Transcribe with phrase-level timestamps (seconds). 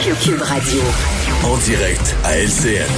[0.00, 0.80] Cube Radio.
[1.44, 2.88] En direct à LCN.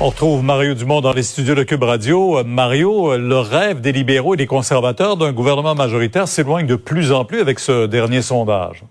[0.00, 2.38] On retrouve Mario Dumont dans les studios de Cube Radio.
[2.38, 6.76] Euh, Mario, euh, le rêve des libéraux et des conservateurs d'un gouvernement majoritaire s'éloigne de
[6.76, 8.82] plus en plus avec ce dernier sondage.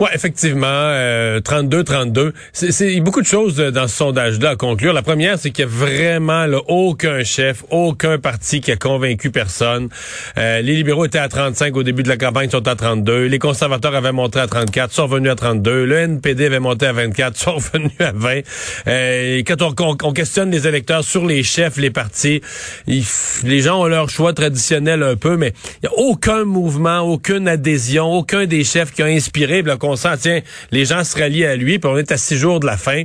[0.00, 2.18] Ouais, effectivement, 32-32.
[2.18, 4.92] Euh, c'est, il y a beaucoup de choses euh, dans ce sondage-là à conclure.
[4.92, 9.30] La première, c'est qu'il y a vraiment là, aucun chef, aucun parti qui a convaincu
[9.30, 9.88] personne.
[10.36, 13.24] Euh, les libéraux étaient à 35 au début de la campagne, sont à 32.
[13.24, 15.84] Les conservateurs avaient monté à 34, sont revenus à 32.
[15.84, 18.40] Le NPD avait monté à 24, sont revenus à 20.
[18.86, 22.40] Euh, quand on, on, questionne les électeurs sur les chefs, les partis,
[22.86, 27.48] les gens ont leur choix traditionnel un peu, mais il n'y a aucun mouvement, aucune
[27.48, 31.56] adhésion, aucun des chefs qui a inspiré on sent, tiens, les gens se rallient à
[31.56, 33.04] lui, puis on est à six jours de la fin.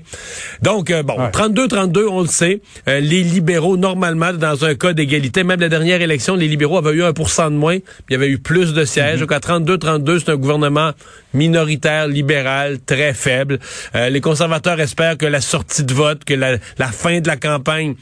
[0.61, 2.61] Donc, euh, bon, 32-32, on le sait.
[2.87, 6.93] Euh, les libéraux, normalement, dans un cas d'égalité, même la dernière élection, les libéraux avaient
[6.93, 9.17] eu 1% de moins, puis il y avait eu plus de sièges.
[9.17, 9.21] Mm-hmm.
[9.21, 10.91] Donc, à 32-32, c'est un gouvernement
[11.33, 13.59] minoritaire, libéral, très faible.
[13.95, 17.95] Euh, les conservateurs espèrent que la sortie de vote, que la fin de la campagne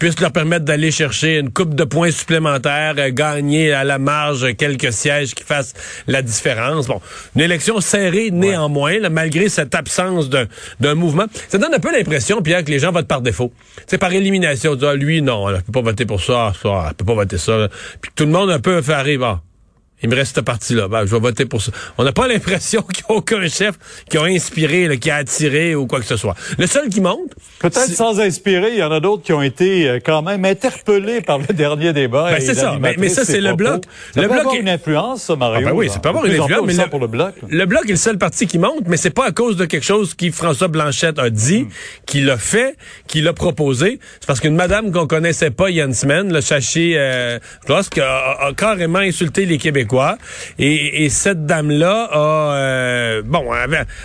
[0.00, 4.56] puisse leur permettre d'aller chercher une coupe de points supplémentaires, euh, gagner à la marge
[4.56, 5.74] quelques sièges qui fassent
[6.08, 6.86] la différence.
[6.86, 7.00] Bon,
[7.36, 11.26] une élection serrée néanmoins, malgré cette absence d'un mouvement.
[11.48, 13.52] Ça donne un peu l'impression, Pierre, que les gens votent par défaut.
[13.86, 14.76] C'est par élimination.
[14.82, 17.68] Ah, lui, non, ne peut pas voter pour ça, ça, elle peut pas voter ça.
[18.00, 19.26] Puis tout le monde un peu fait arriver.
[19.26, 19.40] Ah,
[20.02, 20.88] il me reste cette partie-là.
[20.88, 21.72] Ben, je vais voter pour ça.
[21.98, 23.74] On n'a pas l'impression qu'il n'y a aucun chef
[24.08, 26.34] qui a inspiré, qui a attiré ou quoi que ce soit.
[26.58, 27.30] Le seul qui monte...
[27.58, 31.20] Peut-être sans inspirer, il y en a d'autres qui ont été euh, quand même interpellés
[31.20, 32.30] par le dernier débat.
[32.30, 32.78] Ben, c'est ça.
[32.80, 33.84] Mais, ça, c'est le bloc.
[34.14, 35.66] Ça le peut bloc avoir une influence, ça, Mario.
[35.68, 36.66] Ah ben oui, peut avoir une influence.
[36.66, 37.34] Mais le, pour le bloc.
[37.46, 39.84] Le bloc est le seul parti qui monte, mais c'est pas à cause de quelque
[39.84, 41.68] chose qui François Blanchette a dit, hmm.
[42.06, 42.76] qu'il a fait,
[43.06, 43.98] qu'il a proposé.
[44.20, 47.38] C'est parce qu'une madame qu'on connaissait pas, Yann Semaine, le Chaché euh,
[47.68, 49.89] a, a carrément insulté les Québécois.
[50.58, 53.44] Et, cette dame-là a, euh, bon,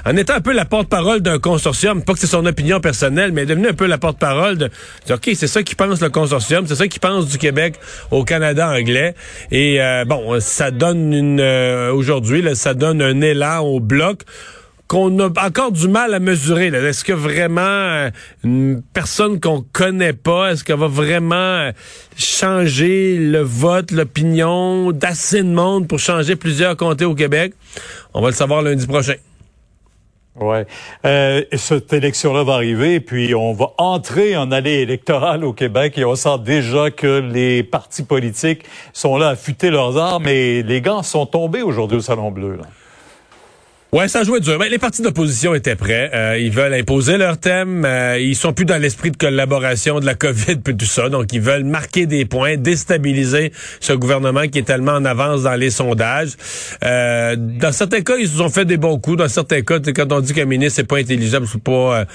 [0.05, 3.41] en étant un peu la porte-parole d'un consortium, pas que c'est son opinion personnelle, mais
[3.41, 4.69] elle est devenue un peu la porte-parole de,
[5.09, 7.75] OK, c'est ça qui pense le consortium, c'est ça qui pense du Québec
[8.11, 9.15] au Canada anglais.
[9.51, 14.21] Et euh, bon, ça donne une, euh, aujourd'hui, ça donne un élan au bloc
[14.87, 16.67] qu'on a encore du mal à mesurer.
[16.67, 18.09] Est-ce que vraiment euh,
[18.43, 21.71] une personne qu'on connaît pas, est-ce qu'elle va vraiment euh,
[22.17, 27.53] changer le vote, l'opinion d'assez de monde pour changer plusieurs comtés au Québec?
[28.13, 29.15] On va le savoir lundi prochain.
[30.39, 30.67] Ouais,
[31.05, 36.03] euh, cette élection-là va arriver, puis on va entrer en allée électorale au Québec, et
[36.03, 40.81] on sent déjà que les partis politiques sont là à futer leurs armes, et les
[40.81, 42.57] gants sont tombés aujourd'hui au Salon Bleu.
[43.95, 44.59] Ouais, ça jouait dur.
[44.59, 46.11] Ben, les partis d'opposition étaient prêts.
[46.13, 47.85] Euh, ils veulent imposer leur thème.
[47.85, 51.07] Euh, ils sont plus dans l'esprit de collaboration de la COVID puis tout ça.
[51.07, 55.55] Donc, ils veulent marquer des points, déstabiliser ce gouvernement qui est tellement en avance dans
[55.55, 56.31] les sondages.
[56.83, 59.15] Euh, dans certains cas, ils se sont fait des bons coups.
[59.15, 62.05] Dans certains cas, quand on dit qu'un ministre c'est pas intelligible, c'est pas euh,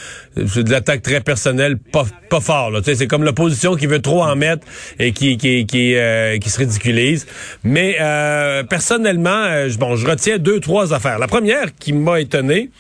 [0.49, 2.73] c'est de l'attaque très personnelle, pas, pas fort.
[2.85, 4.67] C'est comme l'opposition qui veut trop en mettre
[4.99, 5.97] et qui qui qui,
[6.43, 7.27] qui se ridiculise.
[7.65, 7.97] Mais
[8.69, 9.47] personnellement,
[9.79, 11.19] bon, je retiens deux trois affaires.
[11.19, 12.71] La première qui m'a étonné,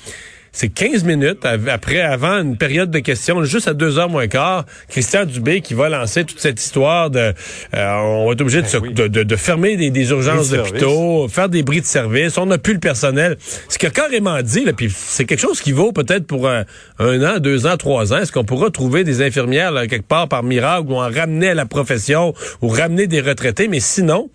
[0.52, 4.66] c'est 15 minutes après, avant une période de questions, juste à 2 heures moins quart,
[4.88, 7.32] Christian Dubé qui va lancer toute cette histoire de,
[7.76, 11.80] euh, on va être obligé de, ben de, fermer des, urgences d'hôpitaux, faire des bris
[11.80, 13.36] de service, on n'a plus le personnel.
[13.68, 16.64] Ce qu'il a carrément dit, là, puis c'est quelque chose qui vaut peut-être pour un,
[16.98, 18.18] an, deux ans, trois ans.
[18.18, 21.66] Est-ce qu'on pourra trouver des infirmières quelque part par miracle ou en ramener à la
[21.66, 24.30] profession ou ramener des retraités, mais sinon,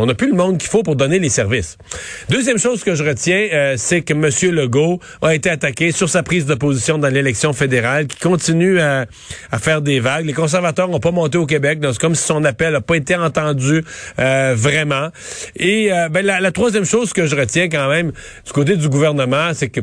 [0.00, 1.76] on n'a plus le monde qu'il faut pour donner les services.
[2.30, 4.54] Deuxième chose que je retiens, euh, c'est que M.
[4.54, 9.06] Legault a été attaqué sur sa prise de position dans l'élection fédérale, qui continue à,
[9.58, 10.24] faire des vagues.
[10.24, 12.96] Les conservateurs n'ont pas monté au Québec, donc c'est comme si son appel n'a pas
[12.96, 13.84] été entendu
[14.18, 15.08] euh, vraiment.
[15.56, 18.12] Et euh, ben, la, la troisième chose que je retiens quand même
[18.46, 19.80] du côté du gouvernement, c'est que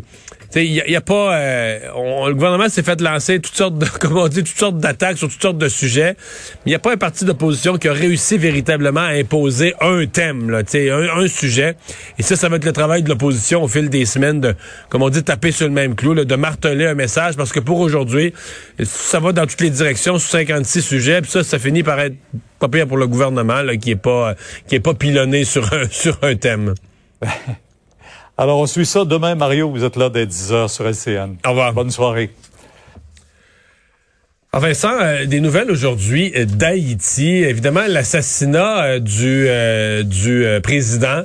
[0.55, 4.27] il y, a pas, euh, le gouvernement s'est fait lancer toutes sortes de, comment on
[4.27, 6.15] dit, toutes sortes d'attaques sur toutes sortes de sujets.
[6.17, 10.06] Mais il n'y a pas un parti d'opposition qui a réussi véritablement à imposer un
[10.07, 11.75] thème, là, un, un sujet.
[12.17, 14.55] Et ça, ça va être le travail de l'opposition au fil des semaines de,
[14.89, 17.79] comme on dit, taper sur le même clou, de marteler un message, parce que pour
[17.79, 18.33] aujourd'hui,
[18.83, 21.21] ça va dans toutes les directions sur 56 sujets.
[21.21, 22.15] Puis ça, ça finit par être
[22.59, 24.35] pas pire pour le gouvernement, là, qui est pas,
[24.67, 26.73] qui est pas pilonné sur un, sur un thème.
[28.39, 29.33] Alors, on suit ça demain.
[29.33, 31.37] Mario, vous êtes là dès 10h sur LCN.
[31.45, 31.73] Au revoir.
[31.73, 32.29] Bonne soirée.
[34.57, 37.43] Ah, Vincent, euh, des nouvelles aujourd'hui euh, d'Haïti.
[37.43, 41.21] Évidemment, l'assassinat euh, du euh, du euh, président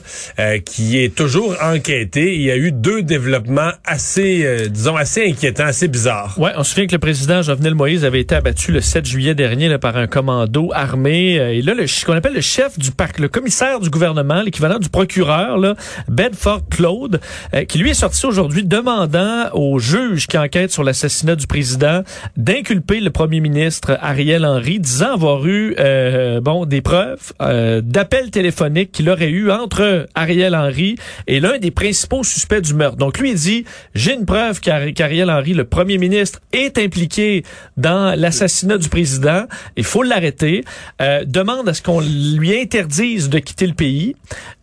[0.66, 2.34] qui est toujours enquêté.
[2.34, 6.34] Il y a eu deux développements assez, disons, assez inquiétants, assez bizarres.
[6.38, 9.34] Ouais, on se souvient que le président Jovenel Moïse avait été abattu le 7 juillet
[9.34, 11.34] dernier là, par un commando armé.
[11.34, 14.88] Et là, le, qu'on appelle le chef du parc, le commissaire du gouvernement, l'équivalent du
[14.88, 15.74] procureur, là,
[16.08, 17.20] Bedford Claude,
[17.68, 22.02] qui lui est sorti aujourd'hui demandant au juge qui enquête sur l'assassinat du président
[22.36, 28.32] d'inculper le premier ministre Ariel Henry, disant avoir eu euh, bon des preuves euh, d'appels
[28.32, 30.96] téléphoniques qu'il aurait eu entre Ariel Henry
[31.28, 32.96] et l'un des principaux suspects du meurtre.
[32.96, 33.64] Donc lui il dit
[33.94, 37.44] j'ai une preuve qu'Ari- qu'Ariel Henry, le premier ministre, est impliqué
[37.76, 39.44] dans l'assassinat du président.
[39.76, 40.64] Il faut l'arrêter.
[41.00, 44.16] Euh, demande à ce qu'on lui interdise de quitter le pays.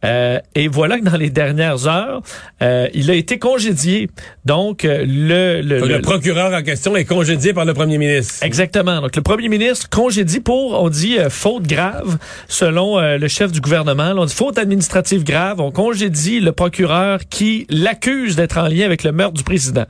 [0.03, 2.21] Euh, et voilà que dans les dernières heures,
[2.61, 4.09] euh, il a été congédié.
[4.44, 8.44] Donc euh, le le, Le, le- procureur en question est congédié par le premier ministre.
[8.50, 9.00] Exactement.
[9.00, 12.18] Donc, le premier ministre congédie pour, on dit, euh, faute grave,
[12.48, 14.13] selon euh, le chef du gouvernement.
[14.18, 15.62] On dit faute administrative grave.
[15.62, 19.86] On congédie le procureur qui l'accuse d'être en lien avec le meurtre du président.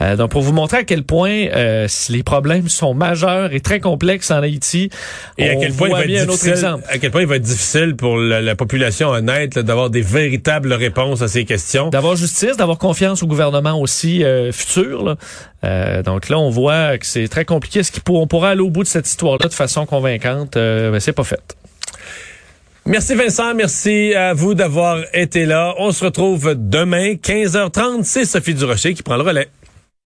[0.00, 3.80] Euh, donc, pour vous montrer à quel point euh, les problèmes sont majeurs et très
[3.80, 4.90] complexes en Haïti,
[5.38, 6.84] Et à on quel point il voit va bien être un autre difficile, exemple.
[6.88, 10.72] à quel point il va être difficile pour la, la population honnête d'avoir des véritables
[10.72, 11.90] réponses à ces questions.
[11.90, 15.04] D'avoir justice, d'avoir confiance au gouvernement aussi euh, futur.
[15.04, 15.16] là.
[15.64, 17.80] Euh, donc là, on voit que c'est très compliqué.
[17.80, 20.56] Est-ce qu'on pourra aller au bout de cette histoire-là de façon convaincante?
[20.56, 21.56] Euh, ben, c'est pas fait.
[22.86, 25.74] Merci Vincent, merci à vous d'avoir été là.
[25.78, 28.02] On se retrouve demain, 15h30.
[28.02, 29.48] C'est Sophie Durocher qui prend le relais.